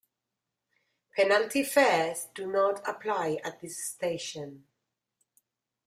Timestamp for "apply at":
2.89-3.61